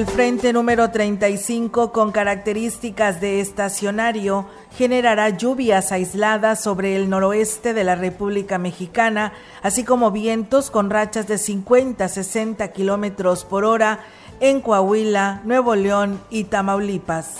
[0.00, 7.84] El frente número 35 con características de estacionario generará lluvias aisladas sobre el noroeste de
[7.84, 14.00] la República Mexicana, así como vientos con rachas de 50 a 60 kilómetros por hora
[14.40, 17.34] en Coahuila, Nuevo León y Tamaulipas.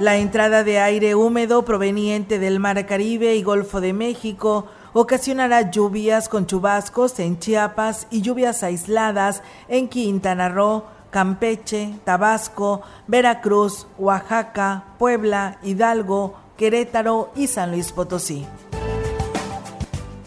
[0.00, 4.66] La entrada de aire húmedo proveniente del Mar Caribe y Golfo de México
[5.00, 13.86] ocasionará lluvias con chubascos en Chiapas y lluvias aisladas en Quintana Roo, Campeche, Tabasco, Veracruz,
[13.96, 18.44] Oaxaca, Puebla, Hidalgo, Querétaro y San Luis Potosí.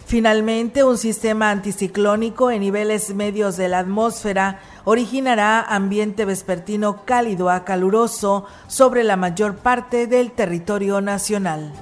[0.06, 7.64] Finalmente, un sistema anticiclónico en niveles medios de la atmósfera originará ambiente vespertino cálido a
[7.64, 11.72] caluroso sobre la mayor parte del territorio nacional.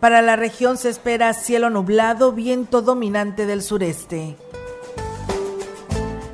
[0.00, 4.34] Para la región se espera cielo nublado, viento dominante del sureste.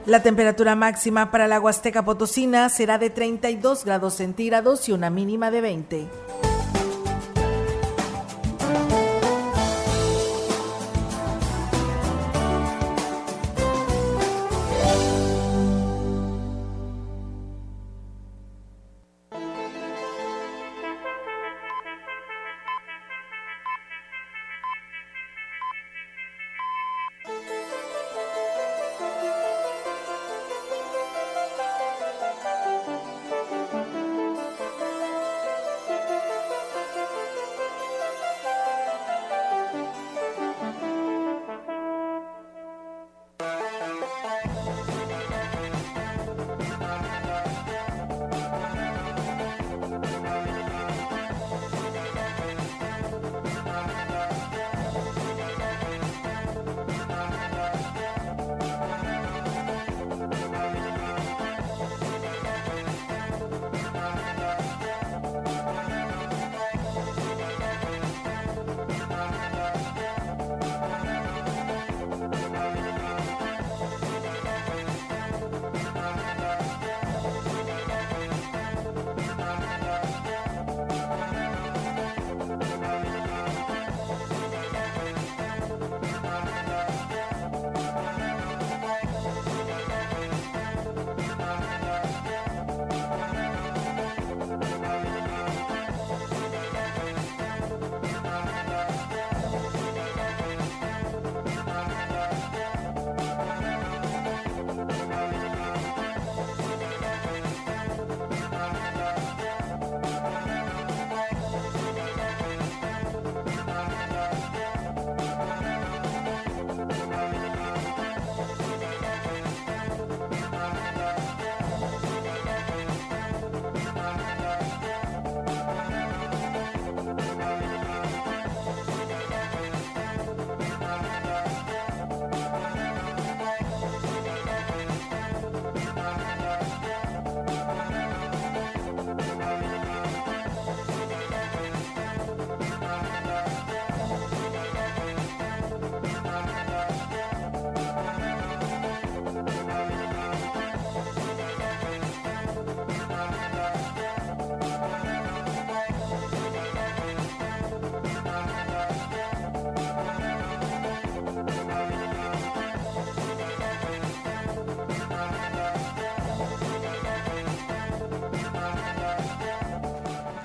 [0.06, 5.50] La temperatura máxima para la Huasteca Potosina será de 32 grados centígrados y una mínima
[5.50, 6.06] de 20.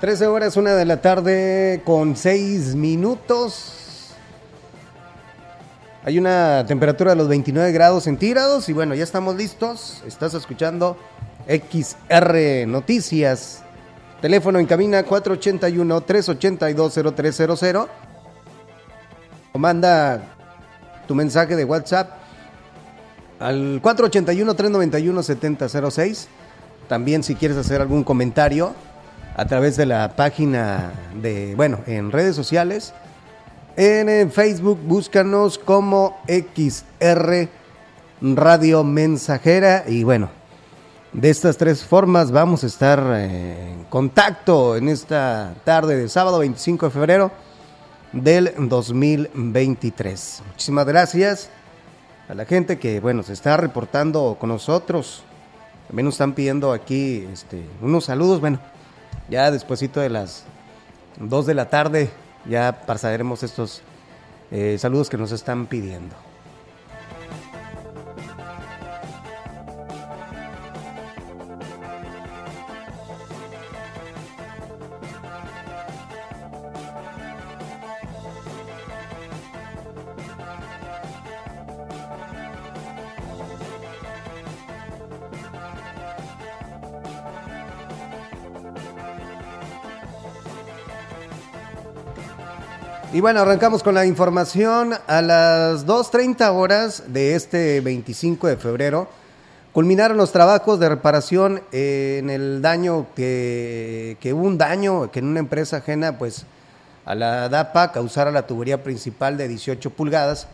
[0.02, 4.10] 13 horas, una de la tarde con 6 minutos.
[6.02, 10.02] Hay una temperatura de los 29 grados centígrados y bueno, ya estamos listos.
[10.04, 10.96] Estás escuchando
[11.46, 13.62] XR Noticias.
[14.20, 17.86] Teléfono en cabina 481-382-0300.
[19.52, 20.20] O manda
[21.06, 22.10] tu mensaje de WhatsApp
[23.38, 26.26] al 481-391-7006.
[26.88, 28.74] También si quieres hacer algún comentario
[29.36, 32.94] a través de la página de, bueno, en redes sociales.
[33.76, 37.48] En Facebook búscanos como XR
[38.20, 40.28] Radio Mensajera y bueno,
[41.12, 46.38] de estas tres formas vamos a estar eh, en contacto en esta tarde de sábado
[46.38, 47.32] 25 de febrero
[48.12, 50.42] del 2023.
[50.52, 51.50] Muchísimas gracias
[52.28, 55.24] a la gente que bueno se está reportando con nosotros.
[55.88, 58.40] También nos están pidiendo aquí este, unos saludos.
[58.40, 58.60] Bueno,
[59.28, 60.44] ya despuesito de las
[61.18, 62.10] 2 de la tarde
[62.48, 63.82] ya pasaremos estos
[64.50, 66.14] eh, saludos que nos están pidiendo.
[93.14, 94.94] Y bueno, arrancamos con la información.
[95.06, 99.06] A las 2.30 horas de este 25 de febrero,
[99.74, 105.40] culminaron los trabajos de reparación en el daño que, hubo un daño que en una
[105.40, 106.46] empresa ajena, pues
[107.04, 110.48] a la DAPA causara la tubería principal de 18 pulgadas.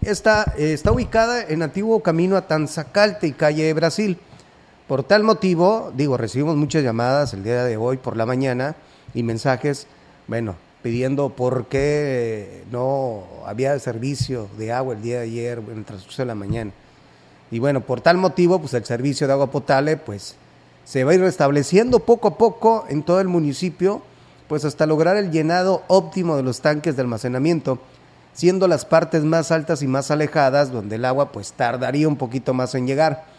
[0.00, 4.18] Está, está ubicada en antiguo camino a Tanzacalte y calle Brasil.
[4.86, 8.76] Por tal motivo, digo, recibimos muchas llamadas el día de hoy por la mañana
[9.12, 9.86] y mensajes.
[10.26, 15.84] Bueno, pidiendo por qué no había servicio de agua el día de ayer, en el
[15.84, 16.72] transcurso de la mañana.
[17.50, 20.36] Y bueno, por tal motivo, pues el servicio de agua potable, pues
[20.84, 24.02] se va a ir restableciendo poco a poco en todo el municipio,
[24.48, 27.78] pues hasta lograr el llenado óptimo de los tanques de almacenamiento,
[28.32, 32.54] siendo las partes más altas y más alejadas donde el agua pues tardaría un poquito
[32.54, 33.37] más en llegar.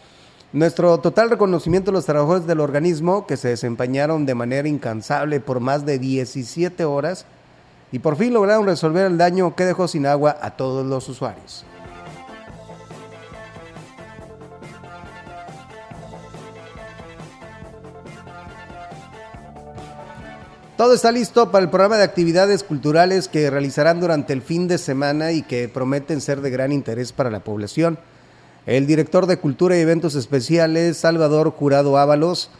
[0.52, 5.60] Nuestro total reconocimiento a los trabajadores del organismo que se desempeñaron de manera incansable por
[5.60, 7.24] más de 17 horas
[7.92, 11.64] y por fin lograron resolver el daño que dejó sin agua a todos los usuarios.
[20.76, 24.78] Todo está listo para el programa de actividades culturales que realizarán durante el fin de
[24.78, 27.98] semana y que prometen ser de gran interés para la población.
[28.66, 32.50] El director de Cultura y Eventos Especiales, Salvador Jurado Ábalos,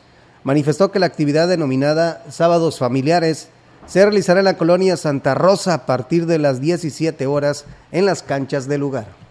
[0.45, 3.49] manifestó que la actividad denominada Sábados Familiares
[3.87, 8.23] se realizará en la colonia Santa Rosa a partir de las 17 horas en las
[8.23, 9.30] canchas del lugar.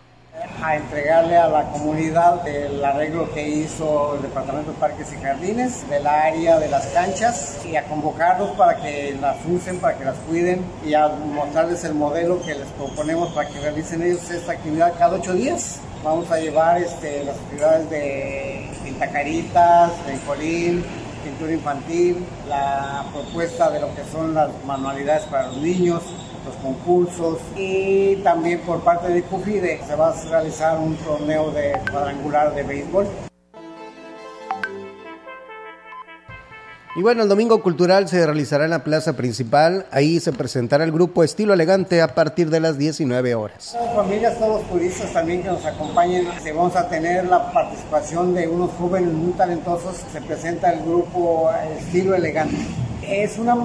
[0.62, 5.90] A entregarle a la comunidad el arreglo que hizo el Departamento de Parques y Jardines
[5.90, 10.18] del área de las canchas y a convocarlos para que las usen, para que las
[10.28, 14.94] cuiden y a mostrarles el modelo que les proponemos para que realicen ellos esta actividad
[15.00, 15.80] cada ocho días.
[16.04, 20.84] Vamos a llevar este, las actividades de pintacaritas, de colín,
[21.24, 26.04] pintura infantil, la propuesta de lo que son las manualidades para los niños,
[26.46, 31.74] los concursos y también por parte de CUFIDE se va a realizar un torneo de
[31.92, 33.29] cuadrangular de béisbol.
[36.96, 39.86] Y bueno, el domingo cultural se realizará en la plaza principal.
[39.92, 43.78] Ahí se presentará el grupo Estilo Elegante a partir de las 19 horas.
[43.96, 46.28] Familias, todos los turistas también que nos acompañen.
[46.56, 49.98] Vamos a tener la participación de unos jóvenes muy talentosos.
[50.12, 52.58] Se presenta el grupo Estilo Elegante.
[53.10, 53.56] Es una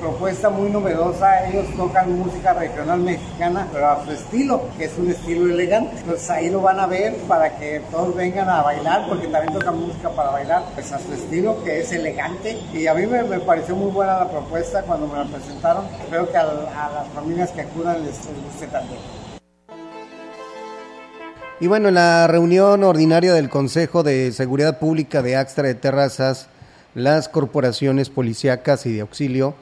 [0.00, 1.46] propuesta muy novedosa.
[1.46, 5.98] Ellos tocan música regional mexicana, pero a su estilo, que es un estilo elegante.
[5.98, 9.78] Entonces ahí lo van a ver para que todos vengan a bailar, porque también tocan
[9.78, 12.58] música para bailar, pues a su estilo, que es elegante.
[12.72, 15.84] Y a mí me, pareció muy buena la propuesta cuando me la presentaron.
[16.00, 19.00] Espero que a, a las familias que acudan les, les guste también.
[21.60, 26.48] Y bueno, en la reunión ordinaria del Consejo de Seguridad Pública de Axtra de Terrazas,
[26.94, 29.54] las corporaciones policíacas y de auxilio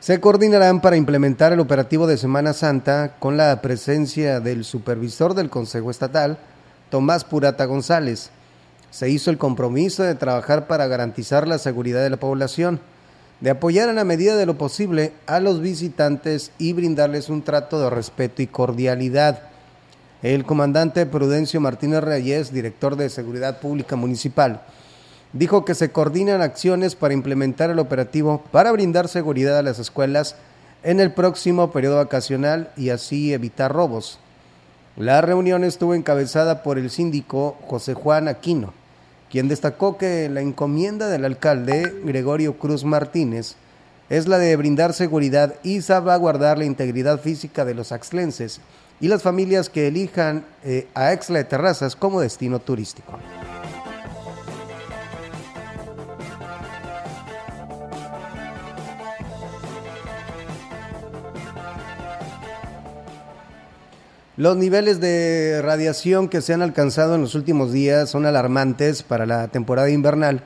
[0.00, 5.48] se coordinarán para implementar el operativo de Semana Santa con la presencia del supervisor del
[5.48, 6.36] Consejo Estatal,
[6.90, 8.30] Tomás Purata González.
[8.90, 12.80] Se hizo el compromiso de trabajar para garantizar la seguridad de la población,
[13.40, 17.80] de apoyar en la medida de lo posible a los visitantes y brindarles un trato
[17.80, 19.44] de respeto y cordialidad.
[20.22, 24.60] El comandante Prudencio Martínez Reyes, director de Seguridad Pública Municipal,
[25.34, 30.36] dijo que se coordinan acciones para implementar el operativo para brindar seguridad a las escuelas
[30.82, 34.18] en el próximo periodo vacacional y así evitar robos.
[34.96, 38.72] La reunión estuvo encabezada por el síndico José Juan Aquino,
[39.28, 43.56] quien destacó que la encomienda del alcalde Gregorio Cruz Martínez
[44.08, 48.60] es la de brindar seguridad y salvaguardar la integridad física de los axlenses
[49.00, 53.18] y las familias que elijan eh, a Exla de Terrazas como destino turístico.
[64.36, 69.26] Los niveles de radiación que se han alcanzado en los últimos días son alarmantes para
[69.26, 70.42] la temporada invernal,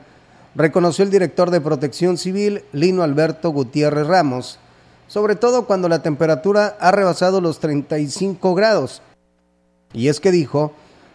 [0.53, 4.59] reconoció el director de Protección Civil, Lino Alberto Gutiérrez Ramos,
[5.07, 9.01] sobre todo cuando la temperatura ha rebasado los 35 grados.
[9.91, 10.71] Y es que dijo,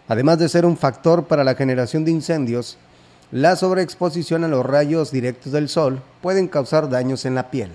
[0.08, 2.76] además de ser un factor para la generación de incendios,
[3.30, 7.70] la sobreexposición a los rayos directos del sol pueden causar daños en la piel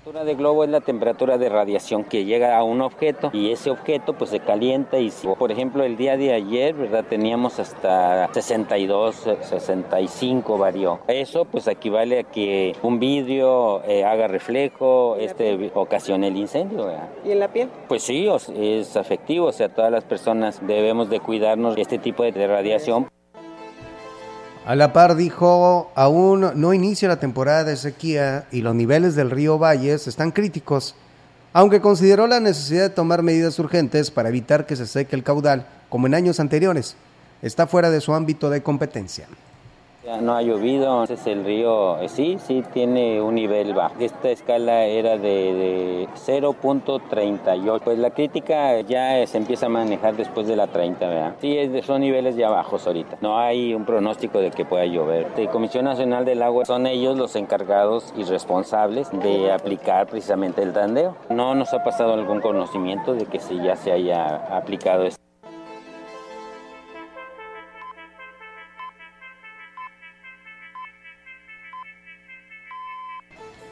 [0.00, 3.70] temperatura de globo es la temperatura de radiación que llega a un objeto y ese
[3.70, 7.04] objeto pues se calienta y si, por ejemplo el día de ayer, ¿verdad?
[7.06, 11.00] Teníamos hasta 62, 65 varió.
[11.06, 16.90] Eso pues equivale a que un vidrio eh, haga reflejo, este ocasione el incendio.
[17.22, 17.68] ¿Y en la piel?
[17.86, 18.26] Pues sí,
[18.56, 23.10] es afectivo, o sea, todas las personas debemos de cuidarnos de este tipo de radiación.
[24.70, 29.32] A la par dijo, aún no inicia la temporada de sequía y los niveles del
[29.32, 30.94] río Valles están críticos,
[31.52, 35.66] aunque consideró la necesidad de tomar medidas urgentes para evitar que se seque el caudal,
[35.88, 36.94] como en años anteriores.
[37.42, 39.26] Está fuera de su ámbito de competencia.
[40.22, 43.94] No ha llovido, entonces el río eh, sí, sí tiene un nivel bajo.
[44.00, 47.80] Esta escala era de, 0.38.
[47.82, 51.34] Pues la crítica ya se empieza a manejar después de la 30, ¿verdad?
[51.40, 53.18] Sí, son niveles ya bajos ahorita.
[53.20, 55.28] No hay un pronóstico de que pueda llover.
[55.36, 60.72] La Comisión Nacional del Agua son ellos los encargados y responsables de aplicar precisamente el
[60.72, 61.16] tandeo.
[61.28, 65.19] No nos ha pasado algún conocimiento de que si ya se haya aplicado esto.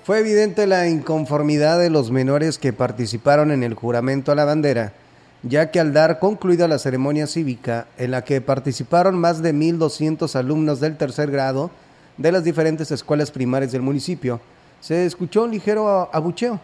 [0.09, 4.95] Fue evidente la inconformidad de los menores que participaron en el juramento a la bandera,
[5.43, 10.35] ya que al dar concluida la ceremonia cívica, en la que participaron más de 1.200
[10.35, 11.71] alumnos del tercer grado
[12.17, 14.41] de las diferentes escuelas primarias del municipio,
[14.81, 16.59] se escuchó un ligero abucheo.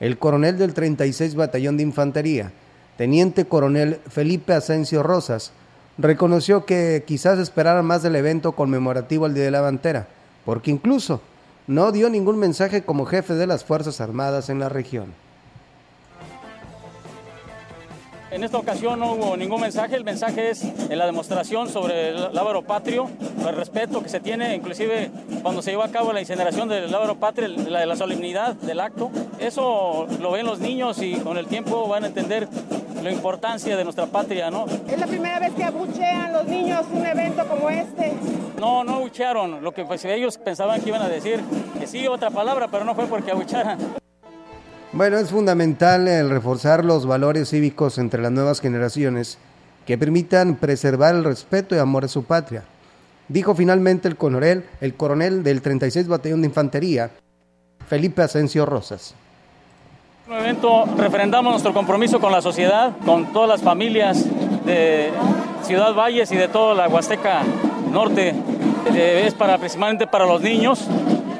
[0.00, 2.52] El coronel del 36 Batallón de Infantería,
[2.96, 5.52] teniente coronel Felipe Asensio Rosas,
[5.98, 10.08] reconoció que quizás esperaran más del evento conmemorativo al Día de la Bandera,
[10.46, 11.20] porque incluso
[11.66, 15.14] no dio ningún mensaje como jefe de las Fuerzas Armadas en la región.
[18.30, 22.32] En esta ocasión no hubo ningún mensaje, el mensaje es en la demostración sobre el
[22.32, 23.10] lábaro patrio,
[23.46, 25.10] el respeto que se tiene, inclusive
[25.42, 29.10] cuando se lleva a cabo la incineración del lábaro patrio, la, la solemnidad del acto.
[29.38, 32.48] Eso lo ven los niños y con el tiempo van a entender
[33.02, 34.66] la importancia de nuestra patria, ¿no?
[34.88, 38.12] Es la primera vez que abuchean los niños un evento como este.
[38.58, 41.40] No, no abuchearon, lo que pues ellos pensaban que iban a decir,
[41.78, 43.78] que sí, otra palabra, pero no fue porque abuchearan.
[44.92, 49.38] Bueno, es fundamental el reforzar los valores cívicos entre las nuevas generaciones
[49.86, 52.62] que permitan preservar el respeto y amor a su patria.
[53.28, 57.10] Dijo finalmente el coronel, el coronel del 36 Batallón de Infantería,
[57.88, 59.14] Felipe Asensio Rosas.
[60.24, 64.24] En este evento refrendamos nuestro compromiso con la sociedad, con todas las familias
[64.64, 65.10] de
[65.62, 67.42] Ciudad Valles y de toda la Huasteca
[67.90, 68.32] Norte.
[68.94, 70.86] Eh, es para principalmente para los niños,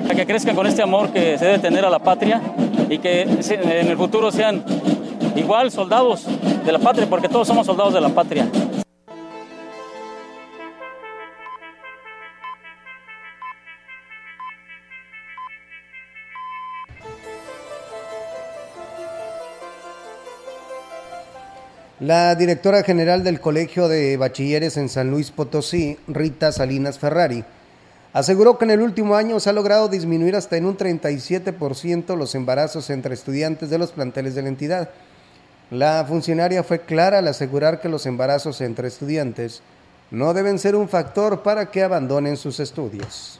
[0.03, 2.41] para que crezcan con este amor que se debe tener a la patria
[2.89, 4.65] y que en el futuro sean
[5.37, 6.27] igual soldados
[6.65, 8.49] de la patria, porque todos somos soldados de la patria.
[22.03, 27.45] La directora general del Colegio de Bachilleres en San Luis Potosí, Rita Salinas Ferrari,
[28.13, 32.35] aseguró que en el último año se ha logrado disminuir hasta en un 37% los
[32.35, 34.91] embarazos entre estudiantes de los planteles de la entidad.
[35.71, 39.63] La funcionaria fue clara al asegurar que los embarazos entre estudiantes
[40.11, 43.39] no deben ser un factor para que abandonen sus estudios.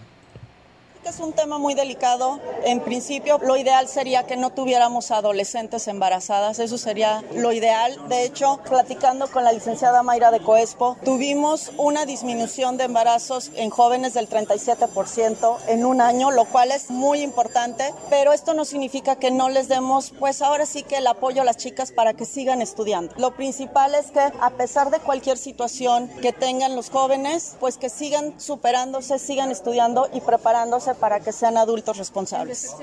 [1.05, 2.39] Es un tema muy delicado.
[2.65, 6.61] En principio, lo ideal sería que no tuviéramos adolescentes embarazadas.
[6.61, 8.09] Eso sería lo ideal.
[8.09, 13.71] De hecho, platicando con la licenciada Mayra de Coespo, tuvimos una disminución de embarazos en
[13.71, 17.93] jóvenes del 37% en un año, lo cual es muy importante.
[18.09, 21.45] Pero esto no significa que no les demos, pues ahora sí que el apoyo a
[21.45, 23.13] las chicas para que sigan estudiando.
[23.19, 27.89] Lo principal es que a pesar de cualquier situación que tengan los jóvenes, pues que
[27.89, 32.77] sigan superándose, sigan estudiando y preparándose para que sean adultos responsables.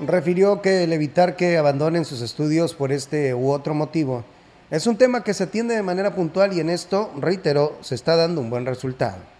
[0.00, 4.24] Refirió que el evitar que abandonen sus estudios por este u otro motivo
[4.70, 8.16] es un tema que se atiende de manera puntual y en esto, reiteró, se está
[8.16, 9.35] dando un buen resultado.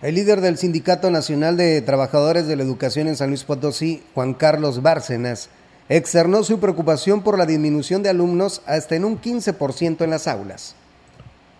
[0.00, 4.32] El líder del Sindicato Nacional de Trabajadores de la Educación en San Luis Potosí, Juan
[4.32, 5.50] Carlos Bárcenas,
[5.88, 10.76] externó su preocupación por la disminución de alumnos hasta en un 15% en las aulas.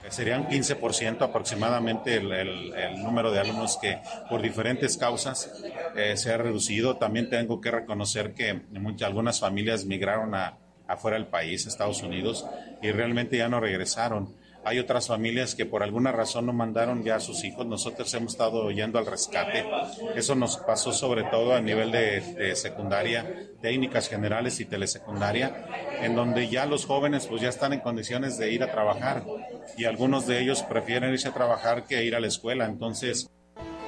[0.08, 3.98] Sería un 15% aproximadamente el, número de alumnos que
[4.30, 5.50] por diferentes causas
[5.96, 6.96] eh, se ha reducido.
[6.96, 12.46] También tengo que reconocer que muchas, algunas familias migraron a, afuera del país, Estados Unidos,
[12.82, 14.32] y realmente ya no regresaron.
[14.64, 17.66] Hay otras familias que por alguna razón no mandaron ya a sus hijos.
[17.66, 19.64] Nosotros hemos estado yendo al rescate.
[20.14, 25.66] Eso nos pasó sobre todo a nivel de, secundaria, técnicas generales y telesecundaria,
[26.02, 29.24] en donde ya los jóvenes pues ya están en condiciones de ir a trabajar
[29.76, 32.66] y algunos de ellos prefieren irse a trabajar que ir a la escuela.
[32.66, 33.28] Entonces,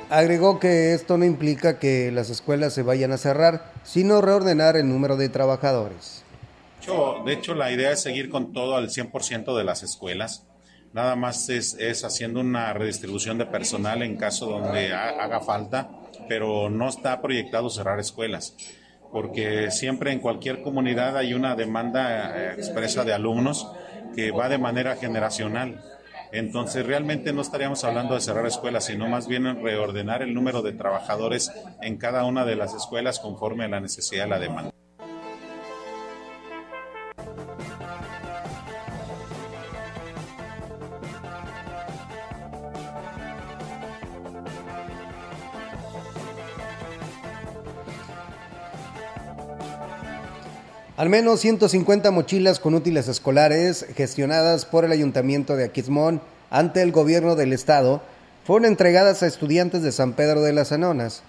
[0.08, 4.88] Agregó que esto no implica que las escuelas se vayan a cerrar, sino reordenar el
[4.88, 6.24] número de trabajadores.
[7.24, 10.49] De hecho, la idea es seguir con todo al 100% de las escuelas
[10.92, 15.90] nada más es, haciendo una redistribución de personal en caso donde haga falta,
[16.28, 18.56] pero no está proyectado cerrar escuelas,
[19.12, 23.70] porque siempre en cualquier comunidad hay una demanda eh, expresa de alumnos
[24.14, 25.82] que va de manera generacional.
[26.32, 30.72] Entonces realmente no estaríamos hablando de cerrar escuelas, sino más bien reordenar el número de
[30.72, 31.50] trabajadores
[31.82, 34.72] en cada una de las escuelas conforme a la necesidad de la demanda.
[51.00, 56.92] Al menos 150 mochilas con útiles escolares gestionadas por el Ayuntamiento de Aquismón ante el
[56.92, 58.02] gobierno del estado
[58.44, 61.22] fueron entregadas a estudiantes de San Pedro de las Anonas.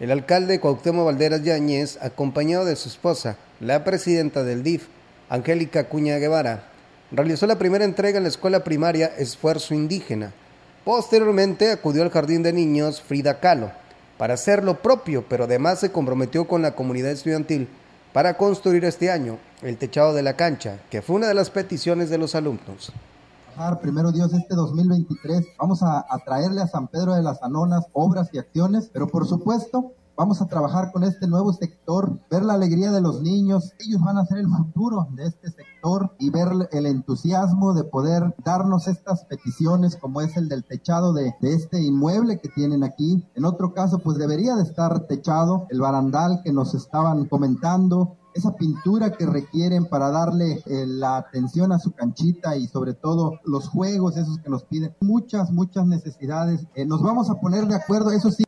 [0.00, 4.86] El alcalde Cuauhtémoc Valderas Yáñez, acompañado de su esposa, la presidenta del DIF,
[5.28, 6.70] Angélica Cuña Guevara,
[7.12, 10.32] realizó la primera entrega en la escuela primaria Esfuerzo Indígena.
[10.82, 13.70] Posteriormente acudió al jardín de niños Frida Kahlo
[14.16, 17.68] para hacer lo propio, pero además se comprometió con la comunidad estudiantil
[18.12, 22.10] para construir este año el techado de la cancha, que fue una de las peticiones
[22.10, 22.92] de los alumnos.
[23.82, 28.30] Primero Dios, este 2023 vamos a, a traerle a San Pedro de las Anonas obras
[28.32, 32.92] y acciones, pero por supuesto Vamos a trabajar con este nuevo sector, ver la alegría
[32.92, 33.72] de los niños.
[33.78, 38.34] Ellos van a ser el futuro de este sector y ver el entusiasmo de poder
[38.44, 43.26] darnos estas peticiones como es el del techado de, este inmueble que tienen aquí.
[43.34, 48.54] En otro caso, pues debería de estar techado el barandal que nos estaban comentando, esa
[48.54, 53.68] pintura que requieren para darle eh, la atención a su canchita y sobre todo los
[53.68, 54.94] juegos, esos que nos piden.
[55.00, 56.66] Muchas, muchas necesidades.
[56.74, 58.44] Eh, nos vamos a poner de acuerdo, eso sí.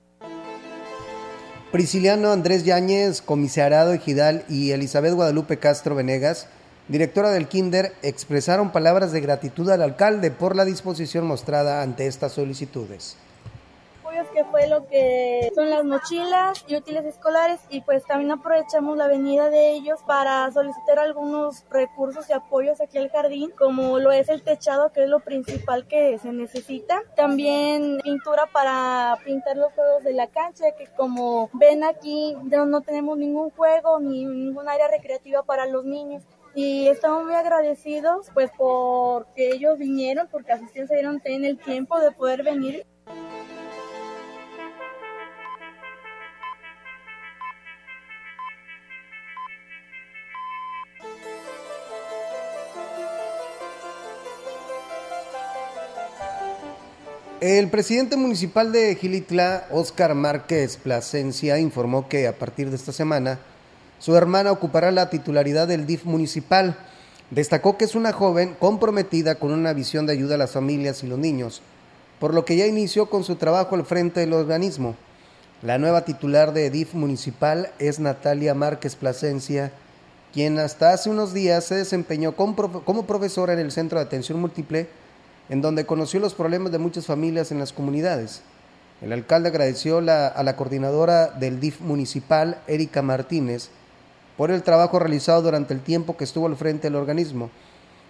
[1.72, 6.46] Prisciliano Andrés Yáñez, comisariado Ejidal y Elizabeth Guadalupe Castro Venegas,
[6.88, 12.32] directora del Kinder, expresaron palabras de gratitud al alcalde por la disposición mostrada ante estas
[12.32, 13.16] solicitudes
[14.52, 19.48] fue lo que son las mochilas y útiles escolares y pues también aprovechamos la venida
[19.48, 24.42] de ellos para solicitar algunos recursos y apoyos aquí al jardín como lo es el
[24.42, 27.02] techado que es lo principal que se necesita.
[27.16, 33.16] También pintura para pintar los juegos de la cancha que como ven aquí no tenemos
[33.16, 36.24] ningún juego ni ningún área recreativa para los niños.
[36.54, 41.98] Y estamos muy agradecidos pues porque ellos vinieron porque así se dieron en el tiempo
[41.98, 42.84] de poder venir
[57.42, 63.40] El presidente municipal de Gilitla, Óscar Márquez Plasencia, informó que a partir de esta semana
[63.98, 66.76] su hermana ocupará la titularidad del DIF municipal.
[67.32, 71.08] Destacó que es una joven comprometida con una visión de ayuda a las familias y
[71.08, 71.62] los niños,
[72.20, 74.94] por lo que ya inició con su trabajo al frente del organismo.
[75.62, 79.72] La nueva titular de DIF municipal es Natalia Márquez Plasencia,
[80.32, 84.86] quien hasta hace unos días se desempeñó como profesora en el Centro de Atención Múltiple,
[85.48, 88.42] en donde conoció los problemas de muchas familias en las comunidades.
[89.00, 93.70] El alcalde agradeció a la coordinadora del DIF municipal, Erika Martínez,
[94.36, 97.50] por el trabajo realizado durante el tiempo que estuvo al frente del organismo,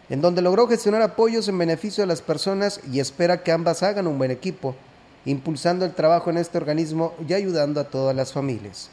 [0.09, 4.07] en donde logró gestionar apoyos en beneficio de las personas y espera que ambas hagan
[4.07, 4.75] un buen equipo
[5.25, 8.91] impulsando el trabajo en este organismo y ayudando a todas las familias.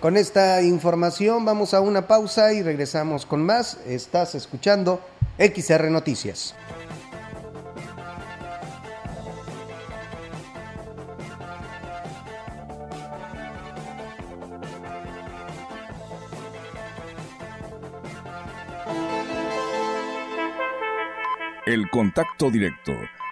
[0.00, 3.76] Con esta información vamos a una pausa y regresamos con más.
[3.86, 4.98] Estás escuchando
[5.38, 6.54] XR Noticias.
[21.66, 22.92] El contacto directo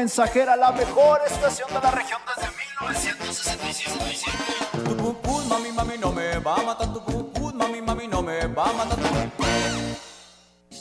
[0.00, 4.38] Mensajera, la mejor estación de la región desde 1967.
[4.72, 6.88] Tu mami, mami, no me va a matar.
[6.90, 8.98] Tu mami, mami, no me va a matar.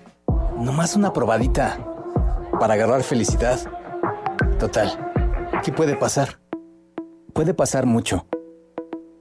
[0.58, 1.78] Nomás una probadita
[2.58, 3.60] para agarrar felicidad.
[4.58, 4.90] Total,
[5.62, 6.40] ¿qué puede pasar?
[7.34, 8.26] Puede pasar mucho.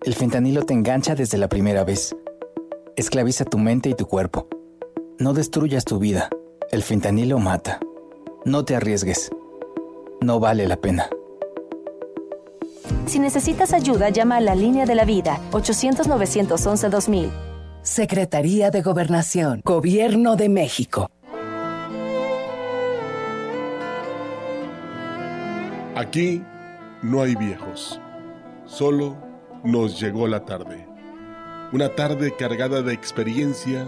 [0.04, 2.16] El fentanilo te engancha desde la primera vez.
[2.96, 4.48] Esclaviza tu mente y tu cuerpo.
[5.20, 6.30] No destruyas tu vida.
[6.70, 7.80] El fentanilo mata.
[8.44, 9.32] No te arriesgues.
[10.20, 11.10] No vale la pena.
[13.06, 17.32] Si necesitas ayuda, llama a la línea de la vida 800-911-2000.
[17.84, 21.10] Secretaría de Gobernación, Gobierno de México.
[25.96, 26.44] Aquí
[27.02, 28.02] no hay viejos,
[28.66, 29.16] solo
[29.64, 30.86] nos llegó la tarde.
[31.72, 33.88] Una tarde cargada de experiencia,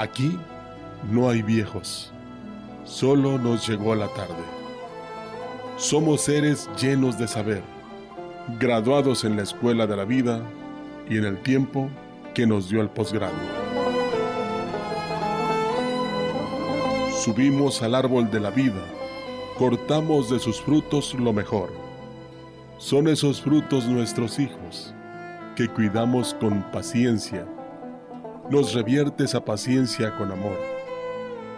[0.00, 0.34] Aquí
[1.12, 2.10] no hay viejos,
[2.84, 4.42] solo nos llegó la tarde.
[5.76, 7.62] Somos seres llenos de saber,
[8.58, 10.40] graduados en la escuela de la vida
[11.06, 11.90] y en el tiempo
[12.32, 13.34] que nos dio el posgrado.
[17.22, 18.82] Subimos al árbol de la vida,
[19.58, 21.74] cortamos de sus frutos lo mejor.
[22.78, 24.94] Son esos frutos nuestros hijos,
[25.56, 27.44] que cuidamos con paciencia.
[28.50, 30.58] Nos revierte esa paciencia con amor.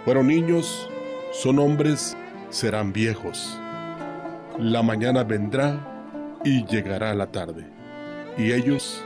[0.05, 0.89] Fueron niños,
[1.33, 2.17] son hombres,
[2.51, 3.59] serán viejos
[4.59, 7.67] la mañana vendrá y llegará la tarde,
[8.37, 9.03] y ellos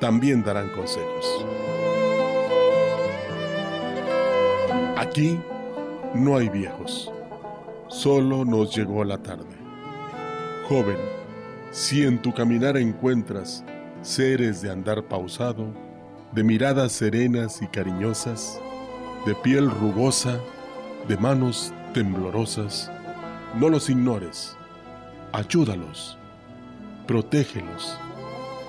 [0.00, 1.44] también darán consejos.
[4.96, 5.38] Aquí
[6.14, 7.12] no hay viejos,
[7.88, 9.56] solo nos llegó la tarde.
[10.68, 10.98] Joven,
[11.70, 13.64] si en tu caminar encuentras
[14.02, 15.72] seres de andar pausado,
[16.36, 18.60] de miradas serenas y cariñosas,
[19.24, 20.38] de piel rugosa,
[21.08, 22.92] de manos temblorosas,
[23.54, 24.54] no los ignores.
[25.32, 26.18] Ayúdalos,
[27.06, 27.98] protégelos,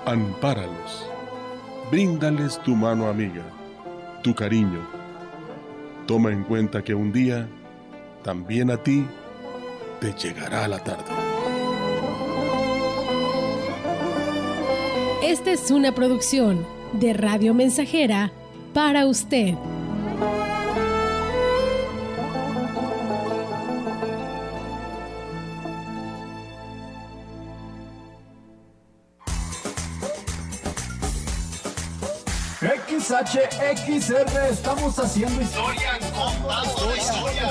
[0.06, 1.10] ampáralos,
[1.90, 3.44] bríndales tu mano amiga,
[4.22, 4.80] tu cariño.
[6.06, 7.46] Toma en cuenta que un día
[8.24, 9.04] también a ti
[10.00, 11.12] te llegará la tarde.
[15.22, 18.32] Esta es una producción de Radio Mensajera
[18.72, 19.54] para usted.
[32.60, 37.50] XHXR, estamos haciendo historia, contando la historia.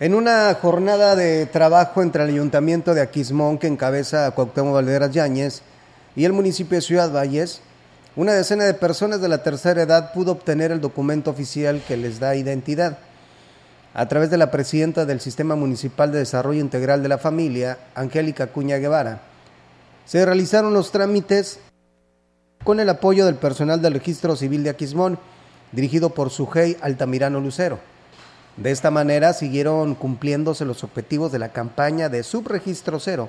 [0.00, 5.62] En una jornada de trabajo entre el Ayuntamiento de Aquismón, que encabeza Cuauhtémoc Valderas Yáñez,
[6.14, 7.62] y el municipio de Ciudad Valles,
[8.14, 12.20] una decena de personas de la tercera edad pudo obtener el documento oficial que les
[12.20, 12.98] da identidad.
[13.92, 18.46] A través de la presidenta del Sistema Municipal de Desarrollo Integral de la Familia, Angélica
[18.46, 19.22] Cuña Guevara,
[20.06, 21.58] se realizaron los trámites
[22.62, 25.18] con el apoyo del personal del Registro Civil de Aquismón,
[25.72, 27.80] dirigido por Sujei Altamirano Lucero.
[28.58, 33.28] De esta manera siguieron cumpliéndose los objetivos de la campaña de Subregistro Cero,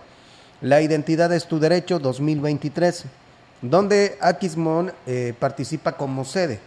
[0.59, 3.03] La Identidad es tu Derecho 2023,
[3.61, 6.59] donde Aquismón eh, participa como sede,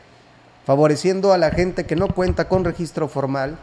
[0.64, 3.58] favoreciendo a la gente que no cuenta con registro formal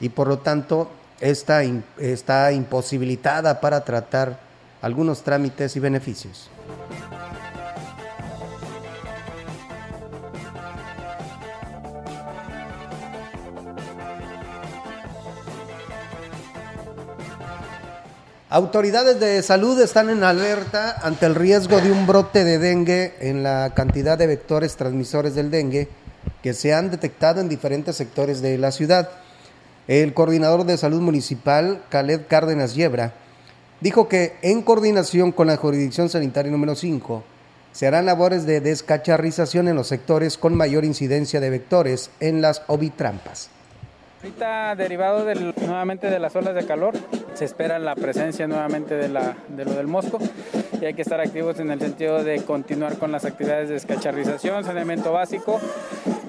[0.00, 1.62] y por lo tanto está,
[1.96, 4.38] está imposibilitada para tratar
[4.82, 6.50] algunos trámites y beneficios.
[18.56, 23.42] Autoridades de salud están en alerta ante el riesgo de un brote de dengue en
[23.42, 25.88] la cantidad de vectores transmisores del dengue
[26.42, 29.10] que se han detectado en diferentes sectores de la ciudad.
[29.88, 33.12] El coordinador de salud municipal, Khaled Cárdenas Yebra,
[33.82, 37.24] dijo que en coordinación con la jurisdicción sanitaria número 5,
[37.72, 42.62] se harán labores de descacharrización en los sectores con mayor incidencia de vectores en las
[42.68, 43.50] ovitrampas.
[44.22, 45.24] Ahorita derivado
[45.66, 46.94] nuevamente de las olas de calor,
[47.34, 50.18] se espera la presencia nuevamente de lo del mosco
[50.80, 54.64] y hay que estar activos en el sentido de continuar con las actividades de descacharrización,
[54.64, 55.60] saneamiento básico.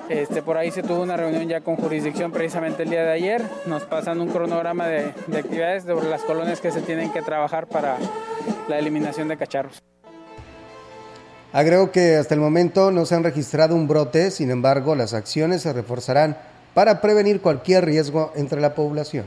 [0.09, 3.41] Este, por ahí se tuvo una reunión ya con jurisdicción precisamente el día de ayer,
[3.65, 7.67] nos pasan un cronograma de, de actividades sobre las colonias que se tienen que trabajar
[7.67, 7.97] para
[8.69, 9.83] la eliminación de cacharros.
[11.51, 15.61] Agrego que hasta el momento no se han registrado un brote, sin embargo las acciones
[15.61, 16.37] se reforzarán
[16.73, 19.25] para prevenir cualquier riesgo entre la población.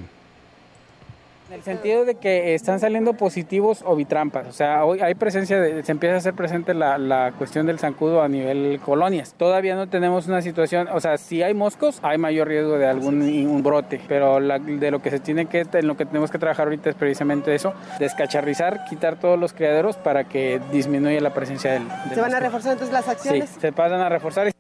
[1.51, 5.61] En el sentido de que están saliendo positivos o bitrampas, o sea, hoy hay presencia,
[5.61, 9.35] de, se empieza a hacer presente la, la, cuestión del zancudo a nivel colonias.
[9.37, 13.23] Todavía no tenemos una situación, o sea, si hay moscos, hay mayor riesgo de algún
[13.23, 16.39] un brote, pero la, de lo que se tiene que, en lo que tenemos que
[16.39, 21.73] trabajar ahorita es precisamente eso, descacharrizar, quitar todos los criaderos para que disminuya la presencia
[21.73, 21.89] del.
[21.89, 22.41] del ¿Se van a mosquito.
[22.41, 23.51] reforzar entonces las acciones?
[23.51, 24.53] Sí, se pasan a reforzar.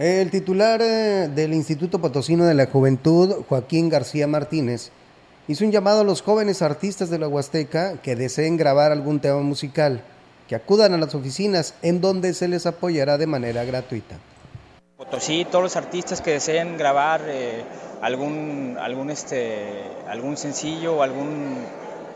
[0.00, 4.92] El titular eh, del Instituto Potosino de la Juventud, Joaquín García Martínez,
[5.46, 9.40] hizo un llamado a los jóvenes artistas de la Huasteca que deseen grabar algún tema
[9.42, 10.02] musical,
[10.48, 14.16] que acudan a las oficinas en donde se les apoyará de manera gratuita.
[14.96, 17.62] Potosí, todos los artistas que deseen grabar eh,
[18.00, 21.58] algún, algún, este, algún sencillo o algún,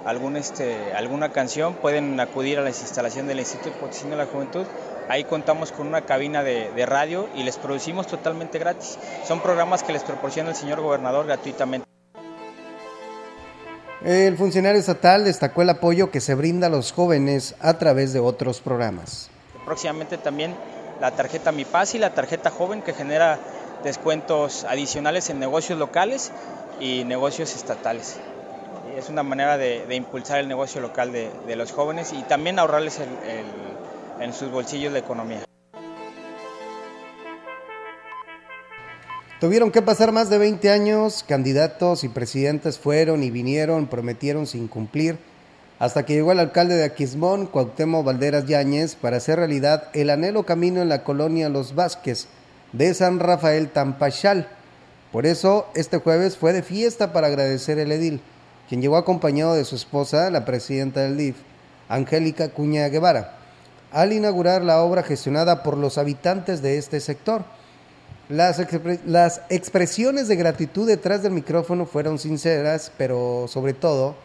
[0.07, 4.65] algún, este, alguna canción pueden acudir a las instalaciones del Instituto Potosino de la Juventud.
[5.09, 8.99] Ahí contamos con una cabina de, de radio y les producimos totalmente gratis.
[9.27, 11.87] Son programas que les proporciona el señor gobernador gratuitamente.
[14.05, 18.21] El funcionario estatal destacó el apoyo que se brinda a los jóvenes a través de
[18.21, 19.31] otros programas.
[19.65, 20.55] Próximamente también
[21.01, 23.39] la tarjeta Mi Paz y la tarjeta Joven que genera
[23.83, 26.33] descuentos adicionales en negocios locales
[26.81, 28.17] y negocios estatales.
[28.97, 32.59] Es una manera de, de, impulsar el negocio local de, de, los jóvenes y también
[32.59, 33.47] ahorrarles el, el,
[34.21, 35.45] en sus bolsillos la economía.
[39.41, 44.69] Tuvieron que pasar más de 20 años, candidatos y presidentes fueron y vinieron, prometieron sin
[44.69, 45.19] cumplir,
[45.79, 50.47] hasta que llegó el alcalde de Aquismón, Cuauhtémoc Valderas Yáñez, para hacer realidad el anhelo
[50.47, 52.29] camino en la colonia Los Vázquez
[52.73, 54.49] de San Rafael Tampachal.
[55.13, 58.23] Por eso, este jueves fue de fiesta para agradecer el edil,
[58.69, 61.37] quien llegó acompañado de su esposa, la presidenta del DIF,
[61.89, 63.44] Angélica Cuña Guevara,
[63.95, 67.45] al inaugurar la obra gestionada por los habitantes de este sector.
[68.29, 68.59] Las,
[69.51, 74.17] expresiones de gratitud detrás del micrófono fueron sinceras, pero sobre todo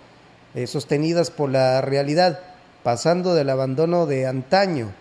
[0.55, 2.39] eh, sostenidas por la realidad,
[2.81, 4.91] pasando del abandono de antaño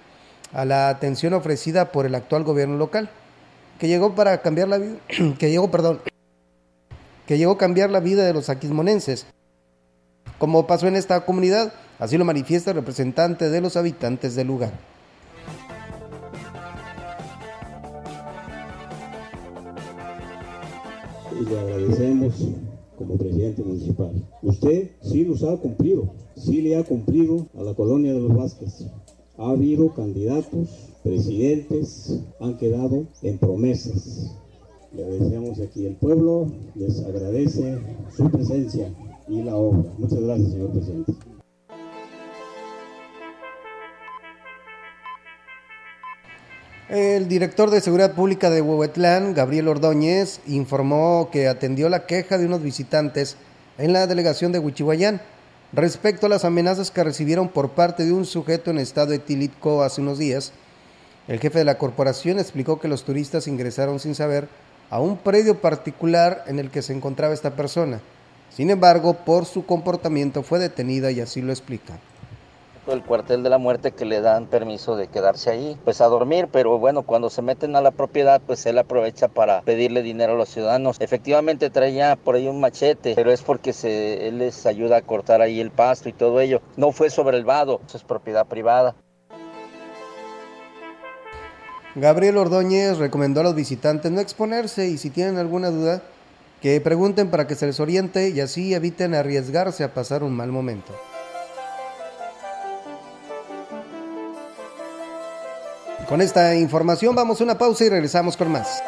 [0.52, 3.09] a la atención ofrecida por el actual gobierno local,
[3.78, 4.96] que llegó para cambiar la vida,
[5.38, 6.00] que llegó, perdón,
[7.26, 9.26] que llegó a cambiar la vida de los aquismonenses,
[10.38, 14.72] como pasó en esta comunidad, así lo manifiesta el representante de los habitantes del lugar.
[21.40, 22.35] y le agradecemos
[22.96, 24.11] como presidente municipal.
[24.42, 28.87] Usted sí nos ha cumplido, sí le ha cumplido a la colonia de los Vázquez.
[29.37, 30.68] Ha habido candidatos,
[31.05, 34.33] presidentes, han quedado en promesas.
[34.92, 37.79] Le agradecemos aquí el pueblo, les agradece
[38.16, 38.92] su presencia
[39.29, 39.91] y la obra.
[39.99, 41.12] Muchas gracias, señor presidente.
[46.88, 52.47] El director de Seguridad Pública de Huehuetlán, Gabriel Ordóñez, informó que atendió la queja de
[52.47, 53.37] unos visitantes
[53.77, 55.21] en la delegación de Huichihuayán
[55.75, 60.01] respecto a las amenazas que recibieron por parte de un sujeto en estado etílico hace
[60.01, 60.53] unos días.
[61.27, 64.49] El jefe de la corporación explicó que los turistas ingresaron sin saber
[64.88, 68.01] a un predio particular en el que se encontraba esta persona.
[68.59, 72.01] Sin embargo, por su comportamiento fue detenida y así lo explica
[72.88, 76.49] el cuartel de la muerte que le dan permiso de quedarse ahí, pues a dormir,
[76.51, 80.37] pero bueno, cuando se meten a la propiedad, pues él aprovecha para pedirle dinero a
[80.37, 80.97] los ciudadanos.
[80.99, 85.40] Efectivamente traía por ahí un machete, pero es porque se, él les ayuda a cortar
[85.40, 86.61] ahí el pasto y todo ello.
[86.77, 88.97] No fue sobre el vado, eso es propiedad privada.
[91.94, 96.03] Gabriel Ordóñez recomendó a los visitantes no exponerse y si tienen alguna duda,
[96.61, 100.51] que pregunten para que se les oriente y así eviten arriesgarse a pasar un mal
[100.51, 100.92] momento.
[106.09, 108.83] Con esta información vamos a una pausa y regresamos con más.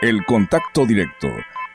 [0.00, 1.28] El contacto directo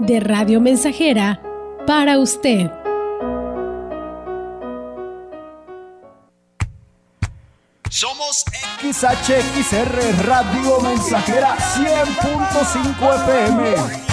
[0.00, 1.40] de Radio Mensajera
[1.86, 2.70] para usted.
[7.90, 8.44] Somos
[8.80, 14.08] XHXR Radio Mensajera 100.5 FM.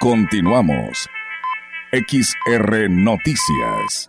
[0.00, 1.08] Continuamos.
[1.92, 4.06] XR Noticias.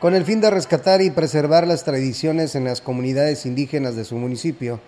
[0.00, 4.16] Con el fin de rescatar y preservar las tradiciones en las comunidades indígenas de su
[4.16, 4.80] municipio,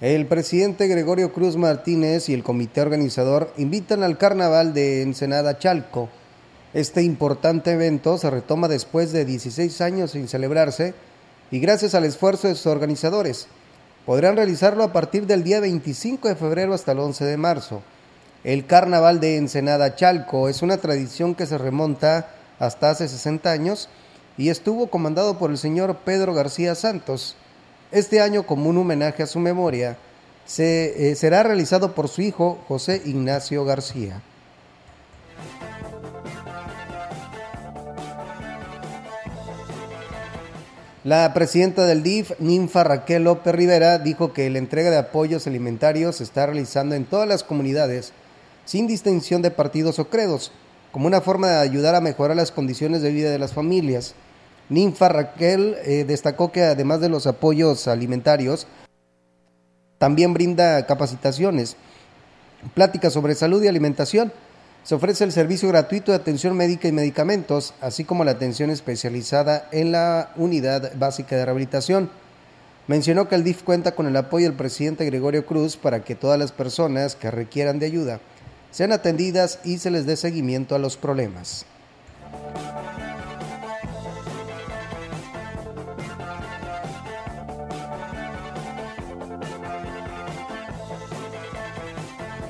[0.00, 6.08] el presidente Gregorio Cruz Martínez y el comité organizador invitan al carnaval de Ensenada Chalco.
[6.72, 10.94] Este importante evento se retoma después de 16 años sin celebrarse
[11.50, 13.48] y gracias al esfuerzo de sus organizadores.
[14.06, 17.82] Podrán realizarlo a partir del día 25 de febrero hasta el 11 de marzo.
[18.44, 22.28] El carnaval de Ensenada Chalco es una tradición que se remonta
[22.60, 23.88] hasta hace 60 años
[24.36, 27.36] y estuvo comandado por el señor Pedro García Santos.
[27.92, 29.96] Este año, como un homenaje a su memoria,
[30.44, 34.22] se, eh, será realizado por su hijo José Ignacio García.
[41.04, 46.16] La presidenta del DIF, Ninfa Raquel López Rivera, dijo que la entrega de apoyos alimentarios
[46.16, 48.14] se está realizando en todas las comunidades,
[48.64, 50.50] sin distinción de partidos o credos,
[50.94, 54.14] como una forma de ayudar a mejorar las condiciones de vida de las familias.
[54.68, 58.68] Ninfa Raquel eh, destacó que además de los apoyos alimentarios,
[59.98, 61.76] también brinda capacitaciones,
[62.74, 64.32] pláticas sobre salud y alimentación.
[64.84, 69.68] Se ofrece el servicio gratuito de atención médica y medicamentos, así como la atención especializada
[69.72, 72.08] en la unidad básica de rehabilitación.
[72.86, 76.38] Mencionó que el DIF cuenta con el apoyo del presidente Gregorio Cruz para que todas
[76.38, 78.20] las personas que requieran de ayuda
[78.74, 81.64] sean atendidas y se les dé seguimiento a los problemas.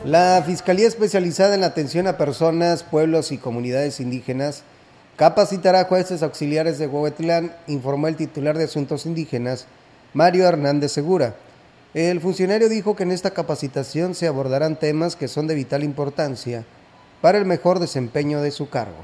[0.06, 4.62] La Fiscalía Especializada en Atención a Personas, Pueblos y Comunidades Indígenas
[5.16, 9.66] capacitará a jueces auxiliares de Huehuetlán, informó el titular de Asuntos Indígenas,
[10.14, 11.34] Mario Hernández Segura.
[11.94, 16.64] El funcionario dijo que en esta capacitación se abordarán temas que son de vital importancia
[17.20, 18.98] para el mejor desempeño de su cargo.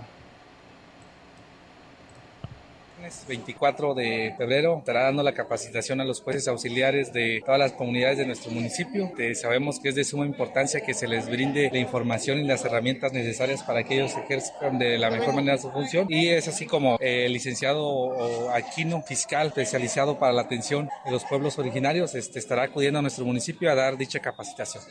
[3.28, 8.18] 24 de febrero estará dando la capacitación a los jueces auxiliares de todas las comunidades
[8.18, 9.12] de nuestro municipio.
[9.34, 13.12] sabemos que es de suma importancia que se les brinde la información y las herramientas
[13.12, 16.06] necesarias para que ellos ejerzan de la mejor manera su función.
[16.08, 21.58] Y es así como el licenciado Aquino, fiscal especializado para la atención de los pueblos
[21.58, 24.82] originarios, este, estará acudiendo a nuestro municipio a dar dicha capacitación.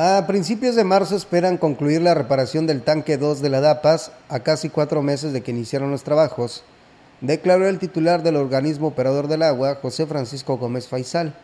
[0.00, 4.38] A principios de marzo esperan concluir la reparación del tanque 2 de la DAPAS a
[4.38, 6.62] casi cuatro meses de que iniciaron los trabajos,
[7.20, 11.34] declaró el titular del organismo operador del agua, José Francisco Gómez Faisal.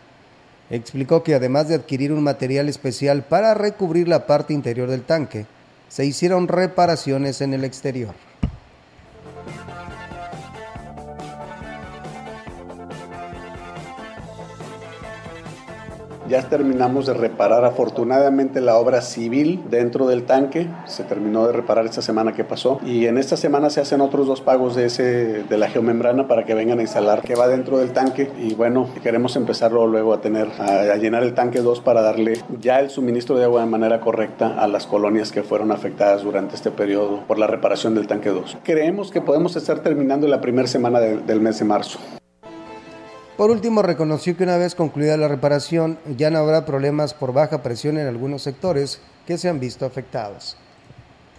[0.70, 5.46] Explicó que además de adquirir un material especial para recubrir la parte interior del tanque,
[5.88, 8.14] se hicieron reparaciones en el exterior.
[16.29, 20.68] Ya terminamos de reparar afortunadamente la obra civil dentro del tanque.
[20.87, 22.81] Se terminó de reparar esta semana que pasó.
[22.85, 26.45] Y en esta semana se hacen otros dos pagos de, ese, de la geomembrana para
[26.45, 28.31] que vengan a instalar que va dentro del tanque.
[28.39, 32.81] Y bueno, queremos empezarlo luego a tener, a, llenar el tanque 2 para darle ya
[32.81, 36.70] el suministro de agua de manera correcta a las colonias que fueron afectadas durante este
[36.70, 38.59] periodo por la reparación del tanque 2.
[38.64, 41.99] Creemos que podemos estar terminando la primera semana del mes de marzo.
[43.37, 47.64] Por último, reconoció que una vez concluida la reparación ya no habrá problemas por baja
[47.64, 50.57] presión en algunos sectores que se han visto afectados.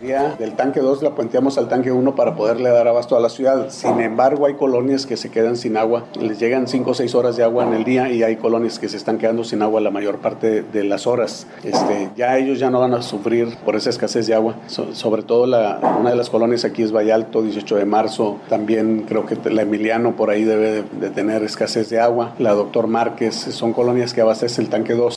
[0.02, 3.70] Del tanque 2 la puenteamos al tanque 1 para poderle dar abasto a la ciudad.
[3.70, 6.04] Sin embargo, hay colonias que se quedan sin agua.
[6.20, 8.90] Les llegan 5 o 6 horas de agua en el día y hay colonias que
[8.90, 11.48] se están quedando sin agua la mayor parte de las horas.
[11.64, 14.56] Este, ya ellos ya no van a sufrir por esa escasez de agua.
[14.68, 18.38] sobre todo la, una de las colonias aquí es Vallalto, 18 de marzo.
[18.50, 22.36] También creo que la Emiliano por ahí debe de, tener escasez de agua.
[22.38, 23.36] La Doctor Márquez.
[23.36, 25.16] Son colonias que abastecen el tanque 2.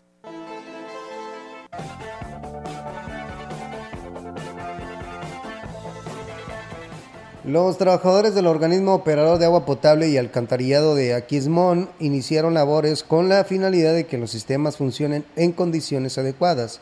[7.48, 13.30] Los trabajadores del organismo operador de agua potable y alcantarillado de Aquismón iniciaron labores con
[13.30, 16.80] la finalidad de que los sistemas funcionen en condiciones adecuadas.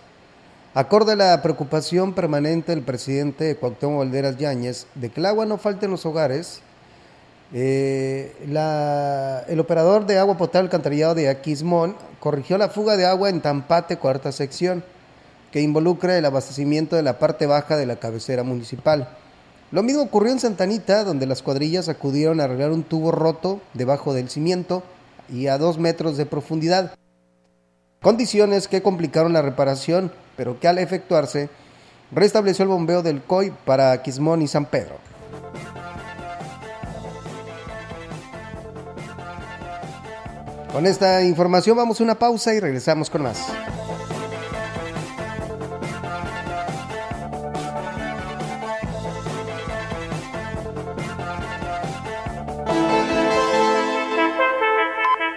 [0.74, 5.56] Acorde a la preocupación permanente del presidente Cuauhtémoc Valderas Yáñez de que el agua no
[5.56, 6.62] falte en los hogares,
[7.54, 8.34] eh,
[9.46, 13.98] el operador de agua potable alcantarillado de Aquismón corrigió la fuga de agua en Tampate,
[13.98, 14.82] cuarta sección,
[15.52, 19.16] que involucra el abastecimiento de la parte baja de la cabecera municipal.
[19.72, 24.14] Lo mismo ocurrió en Santanita, donde las cuadrillas acudieron a arreglar un tubo roto debajo
[24.14, 24.84] del cimiento
[25.28, 26.94] y a dos metros de profundidad.
[28.00, 31.48] Condiciones que complicaron la reparación, pero que al efectuarse
[32.12, 34.98] restableció el bombeo del COI para Quismón y San Pedro.
[40.72, 43.48] Con esta información vamos a una pausa y regresamos con más.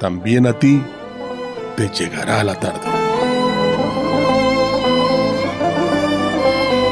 [0.00, 0.82] también a ti
[1.76, 2.80] te llegará la tarde.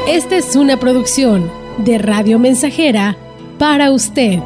[0.07, 3.17] Esta es una producción de Radio Mensajera
[3.57, 4.39] para usted.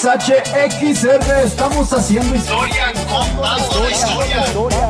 [0.00, 4.89] XHXR, estamos haciendo historia, contando la historia.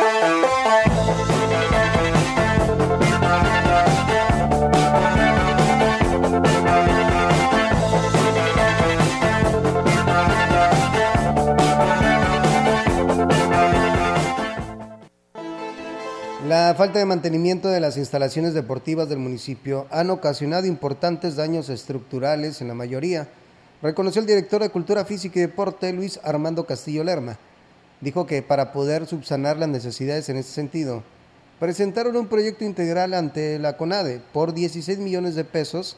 [16.51, 22.59] La falta de mantenimiento de las instalaciones deportivas del municipio han ocasionado importantes daños estructurales
[22.59, 23.29] en la mayoría,
[23.81, 27.37] reconoció el director de Cultura Física y Deporte, Luis Armando Castillo Lerma.
[28.01, 31.03] Dijo que para poder subsanar las necesidades en ese sentido,
[31.57, 35.95] presentaron un proyecto integral ante la CONADE por 16 millones de pesos,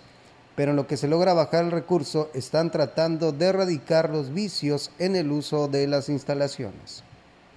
[0.56, 4.91] pero en lo que se logra bajar el recurso están tratando de erradicar los vicios
[4.99, 7.04] en el uso de las instalaciones.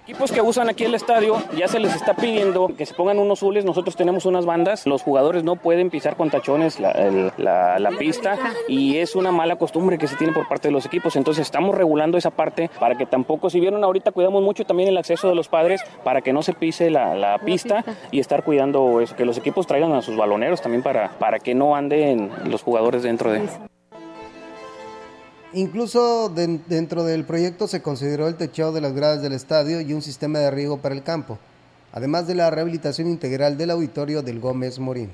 [0.07, 3.41] Equipos que usan aquí el estadio ya se les está pidiendo que se pongan unos
[3.41, 3.65] zules.
[3.65, 4.87] Nosotros tenemos unas bandas.
[4.87, 8.39] Los jugadores no pueden pisar con tachones la, el- la- la pista
[8.69, 11.17] y es una mala costumbre que se tiene por parte de los equipos.
[11.17, 14.97] Entonces estamos regulando esa parte para que tampoco, si vieron ahorita, cuidamos mucho también el
[14.97, 19.01] acceso de los padres para que no se pise la, la pista y estar cuidando
[19.01, 22.63] eso, que los equipos traigan a sus baloneros también para, para que no anden los
[22.63, 23.41] jugadores dentro de.
[25.53, 29.93] Incluso den- dentro del proyecto se consideró el techado de las gradas del estadio y
[29.93, 31.39] un sistema de riego para el campo,
[31.93, 35.11] además de la rehabilitación integral del auditorio del Gómez Morín.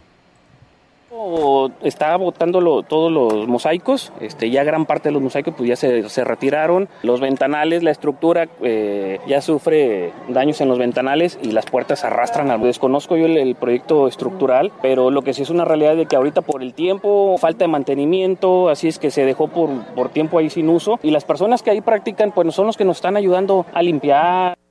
[1.83, 6.09] Está botando todos los mosaicos, este, ya gran parte de los mosaicos pues ya se,
[6.09, 11.67] se retiraron, los ventanales, la estructura eh, ya sufre daños en los ventanales y las
[11.67, 12.63] puertas arrastran al...
[12.63, 16.17] Desconozco yo el, el proyecto estructural, pero lo que sí es una realidad de que
[16.17, 20.39] ahorita por el tiempo, falta de mantenimiento, así es que se dejó por, por tiempo
[20.39, 23.17] ahí sin uso y las personas que ahí practican pues son los que nos están
[23.17, 24.62] ayudando a limpiar.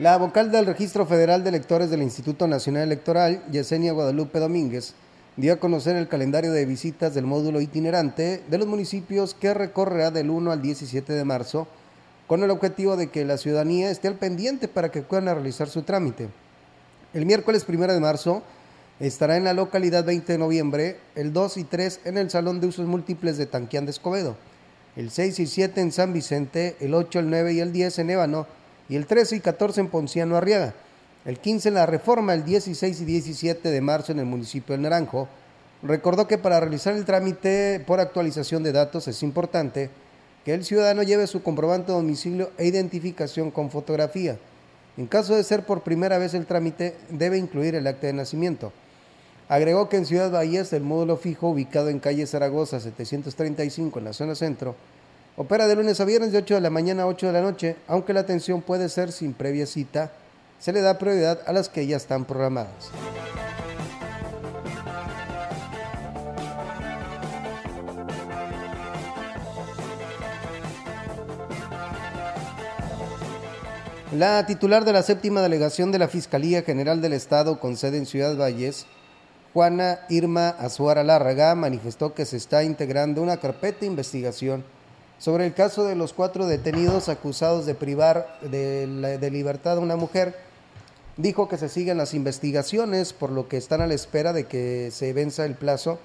[0.00, 4.94] La vocal del Registro Federal de Electores del Instituto Nacional Electoral, Yesenia Guadalupe Domínguez,
[5.36, 10.10] dio a conocer el calendario de visitas del módulo itinerante de los municipios que recorrerá
[10.10, 11.68] del 1 al 17 de marzo,
[12.26, 15.82] con el objetivo de que la ciudadanía esté al pendiente para que puedan realizar su
[15.82, 16.28] trámite.
[17.12, 18.42] El miércoles 1 de marzo
[19.00, 22.68] estará en la localidad 20 de noviembre, el 2 y 3 en el Salón de
[22.68, 24.38] Usos Múltiples de Tanquián de Escobedo,
[24.96, 28.08] el 6 y 7 en San Vicente, el 8, el 9 y el 10 en
[28.08, 28.46] Ébano,
[28.90, 30.74] y el 13 y 14 en Ponciano Arriaga,
[31.24, 34.82] el 15 en La Reforma, el 16 y 17 de marzo en el municipio del
[34.82, 35.28] Naranjo.
[35.84, 39.90] Recordó que para realizar el trámite por actualización de datos es importante
[40.44, 44.38] que el ciudadano lleve su comprobante de domicilio e identificación con fotografía.
[44.96, 48.72] En caso de ser por primera vez el trámite, debe incluir el acta de nacimiento.
[49.48, 54.12] Agregó que en Ciudad Valles, el módulo fijo, ubicado en calle Zaragoza 735 en la
[54.12, 54.74] zona centro,
[55.36, 57.76] opera de lunes a viernes de 8 de la mañana a 8 de la noche,
[57.86, 60.12] aunque la atención puede ser sin previa cita,
[60.58, 62.90] se le da prioridad a las que ya están programadas.
[74.12, 78.06] La titular de la séptima delegación de la Fiscalía General del Estado con sede en
[78.06, 78.86] Ciudad Valles,
[79.54, 84.64] Juana Irma Azuara Lárraga, manifestó que se está integrando una carpeta de investigación
[85.20, 89.94] sobre el caso de los cuatro detenidos acusados de privar de, de libertad a una
[89.94, 90.34] mujer.
[91.18, 94.90] Dijo que se siguen las investigaciones, por lo que están a la espera de que
[94.90, 95.98] se venza el plazo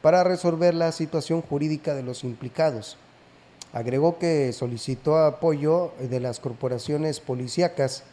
[0.00, 2.96] para resolver la situación jurídica de los implicados.
[3.72, 8.04] Agregó que solicitó apoyo de las corporaciones policíacas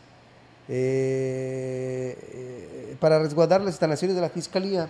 [0.67, 4.89] eh, eh, para resguardar las instalaciones de la Fiscalía.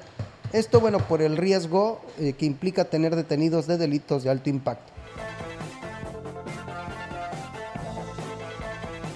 [0.53, 4.98] Esto, bueno, por el riesgo eh, que implica tener detenidos de delitos de alto impacto.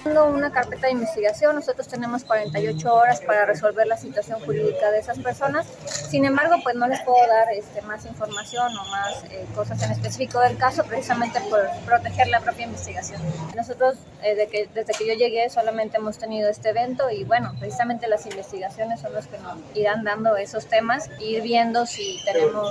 [0.06, 5.18] Una carpeta de investigación, nosotros tenemos 48 horas para resolver la situación jurídica de esas
[5.18, 5.66] personas.
[5.86, 9.92] Sin embargo, pues no les puedo dar este, más información o más eh, cosas en
[9.92, 13.20] específico del caso, precisamente por proteger la propia investigación.
[13.56, 17.54] Nosotros, eh, de que, desde que yo llegué, solamente hemos tenido este evento y bueno,
[17.58, 22.70] precisamente las investigaciones son las que nos irán dando esos temas, ir viendo si tenemos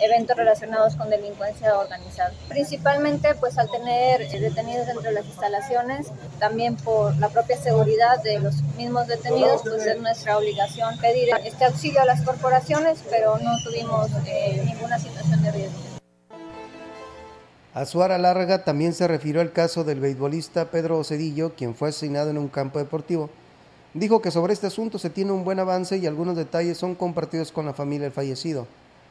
[0.00, 2.32] eventos relacionados con delincuencia organizada.
[2.48, 6.08] Principalmente, pues al tener eh, detenidos dentro de las instalaciones,
[6.38, 11.64] también por la propia seguridad de los mismos detenidos, pues es nuestra obligación pedir este
[11.64, 15.78] auxilio a las corporaciones, pero no tuvimos eh, ninguna situación de riesgo.
[17.74, 22.38] Azuara Larga también se refirió al caso del beisbolista Pedro Cedillo, quien fue asesinado en
[22.38, 23.30] un campo deportivo.
[23.94, 27.52] Dijo que sobre este asunto se tiene un buen avance y algunos detalles son compartidos
[27.52, 28.66] con la familia del fallecido,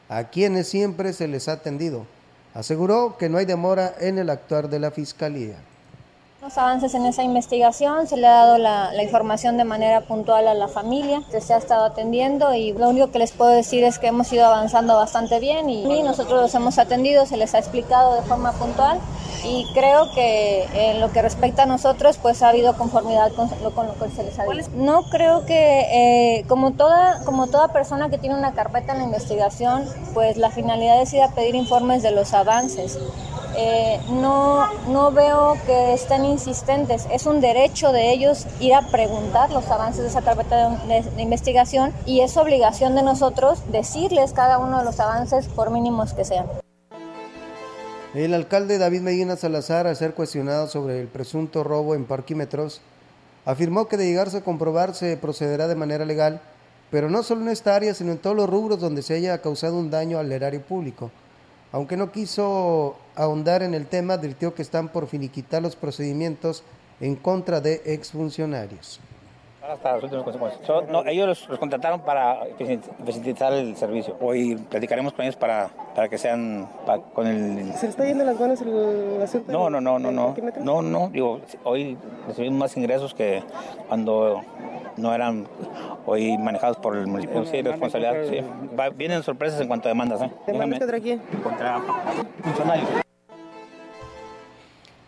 [0.08, 2.06] a quienes siempre se les ha atendido.
[2.54, 5.56] Aseguró que no hay demora en el actuar de la Fiscalía.
[6.40, 10.46] Los avances en esa investigación, se le ha dado la, la, información de manera puntual
[10.46, 13.98] a la familia, se ha estado atendiendo y lo único que les puedo decir es
[13.98, 18.14] que hemos ido avanzando bastante bien y nosotros los hemos atendido, se les ha explicado
[18.14, 19.00] de forma puntual
[19.44, 23.88] y creo que en lo que respecta a nosotros pues ha habido conformidad con con
[23.88, 24.70] lo que se les ha dicho.
[24.74, 29.04] No creo que eh, como, toda, como toda persona que tiene una carpeta en la
[29.04, 29.84] investigación
[30.14, 32.96] pues la finalidad es ir a pedir informes de los avances.
[33.56, 37.06] Eh, no, no veo que estén insistentes.
[37.10, 41.10] Es un derecho de ellos ir a preguntar los avances de esa carpeta de, de,
[41.10, 46.12] de, investigación y es obligación de nosotros decirles cada uno de los avances por mínimos
[46.12, 46.46] que sean.
[48.14, 52.80] El alcalde David Medina Salazar, al ser cuestionado sobre el presunto robo en parquímetros,
[53.44, 56.40] afirmó que de llegarse a comprobar se procederá de manera legal,
[56.90, 59.76] pero no solo en esta área, sino en todos los rubros donde se haya causado
[59.76, 61.10] un daño al erario público.
[61.70, 66.62] Aunque no quiso ahondar en el tema, advirtió que están por finiquitar los procedimientos
[67.00, 69.00] en contra de exfuncionarios.
[69.68, 70.66] Hasta las últimas consecuencias.
[70.66, 74.16] So, no, ellos los, los, contrataron para eficientizar el servicio.
[74.18, 77.74] Hoy platicaremos con ellos para, para que sean para, con el...
[77.74, 79.52] ¿Se le está yendo las manos el asunto?
[79.52, 80.34] No, no, no, no, no.
[80.62, 81.10] No, no.
[81.10, 83.42] Digo, hoy recibimos más ingresos que
[83.88, 84.42] cuando
[84.96, 85.46] no eran
[86.06, 87.44] hoy manejados por el municipio.
[87.44, 88.16] Sí, responsabilidad.
[88.28, 88.38] Sí.
[88.78, 90.22] Va, vienen sorpresas en cuanto a demandas.
[90.22, 90.30] ¿eh?
[90.46, 91.18] ¿Demandas contra quién?
[91.42, 91.82] Contra
[92.42, 93.07] funcionarios.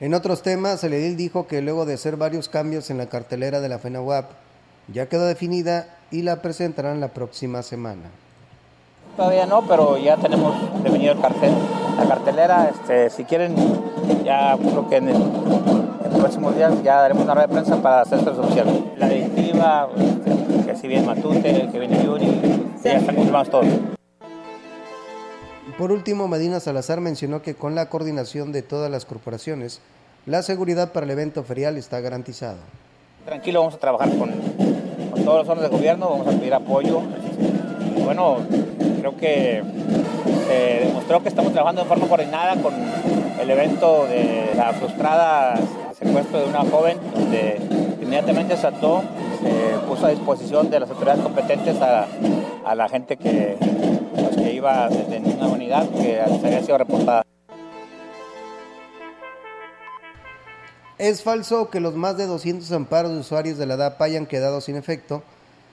[0.00, 3.60] En otros temas, el edil dijo que luego de hacer varios cambios en la cartelera
[3.60, 4.30] de la FENAWAP,
[4.88, 8.08] ya quedó definida y la presentarán la próxima semana.
[9.14, 11.52] Todavía no, pero ya tenemos definido el cartel.
[11.98, 13.54] La cartelera, este, si quieren,
[14.24, 17.82] ya creo que en, el, en los próximos días ya daremos una rueda de prensa
[17.82, 18.92] para hacerse oficial.
[18.96, 22.84] La directiva, este, que si viene Matute, que viene Yuri, sí.
[22.84, 23.66] ya están confirmados todos.
[25.78, 29.80] Por último, Medina Salazar mencionó que con la coordinación de todas las corporaciones,
[30.26, 32.58] la seguridad para el evento ferial está garantizada.
[33.24, 34.30] Tranquilo, vamos a trabajar con,
[35.24, 37.00] todos los órdenes de gobierno, vamos a pedir apoyo.
[38.04, 38.38] Bueno,
[38.98, 39.62] creo que
[40.46, 42.74] se demostró que estamos trabajando de forma coordinada con
[43.40, 45.58] el evento de la frustrada
[45.98, 47.60] secuestro de una joven, donde
[48.00, 49.02] inmediatamente se ató,
[49.40, 52.06] se puso a disposición de las autoridades competentes a,
[52.74, 53.56] la gente que,
[54.42, 57.24] que iba en una unidad que se había sido reportada.
[60.98, 64.60] Es falso que los más de 200 amparos de usuarios de la DAP hayan quedado
[64.60, 65.22] sin efecto,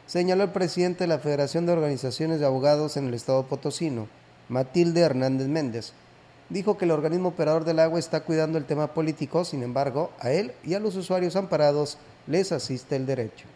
[0.05, 4.07] señaló el presidente de la Federación de Organizaciones de Abogados en el Estado Potosino,
[4.47, 5.93] Matilde Hernández Méndez.
[6.49, 10.31] Dijo que el organismo operador del agua está cuidando el tema político, sin embargo, a
[10.31, 13.47] él y a los usuarios amparados les asiste el derecho.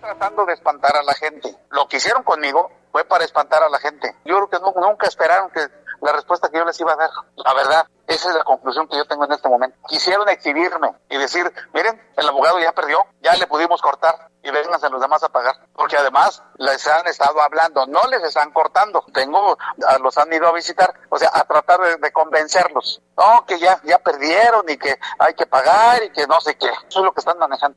[0.00, 1.54] Tratando de espantar a la gente.
[1.70, 4.14] Lo que hicieron conmigo fue para espantar a la gente.
[4.24, 5.66] Yo creo que nunca esperaron que
[6.00, 7.10] la respuesta que yo les iba a dar.
[7.34, 9.76] La verdad, esa es la conclusión que yo tengo en este momento.
[9.88, 14.88] Quisieron exhibirme y decir, miren, el abogado ya perdió, ya le pudimos cortar y vénganse
[14.90, 15.56] los demás a pagar.
[15.72, 19.04] Porque además les han estado hablando, no les están cortando.
[19.12, 19.58] Tengo,
[20.00, 23.02] los han ido a visitar, o sea, a tratar de, de convencerlos.
[23.16, 26.68] No, que ya, ya perdieron y que hay que pagar y que no sé qué.
[26.68, 27.76] Eso es lo que están manejando.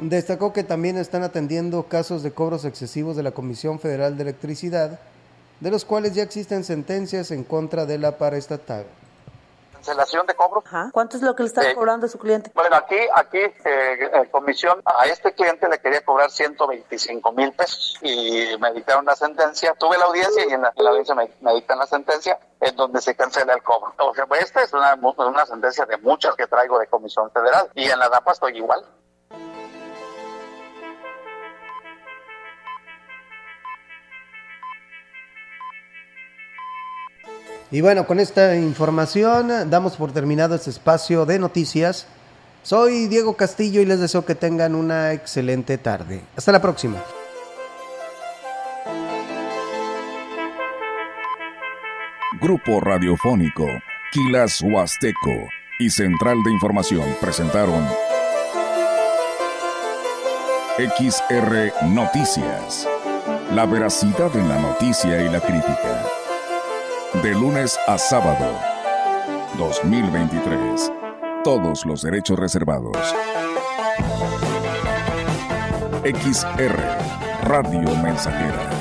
[0.00, 4.98] Destacó que también están atendiendo casos de cobros excesivos de la Comisión Federal de Electricidad,
[5.60, 8.86] de los cuales ya existen sentencias en contra de la paraestatal.
[9.74, 10.62] Cancelación de cobro.
[10.64, 10.88] Ajá.
[10.90, 12.50] ¿Cuánto es lo que le está eh, cobrando a su cliente?
[12.54, 18.56] Bueno, aquí, aquí, eh, comisión, a este cliente le quería cobrar 125 mil pesos y
[18.58, 19.74] me dictaron la sentencia.
[19.78, 22.74] Tuve la audiencia y en la, en la audiencia me, me, dictan la sentencia en
[22.74, 23.92] donde se cancela el cobro.
[23.98, 27.70] O sea, pues esta es una, una sentencia de muchas que traigo de comisión federal
[27.74, 28.82] y en la DAPA estoy igual.
[37.72, 42.06] Y bueno, con esta información eh, damos por terminado este espacio de noticias.
[42.62, 46.22] Soy Diego Castillo y les deseo que tengan una excelente tarde.
[46.36, 47.02] Hasta la próxima.
[52.40, 53.66] Grupo Radiofónico,
[54.12, 55.48] Quilas Huasteco
[55.78, 57.86] y Central de Información presentaron
[60.76, 62.88] XR Noticias.
[63.54, 66.19] La veracidad en la noticia y la crítica.
[67.14, 68.56] De lunes a sábado.
[69.58, 70.92] 2023.
[71.42, 72.96] Todos los derechos reservados.
[76.04, 76.78] XR
[77.42, 78.79] Radio Mensajera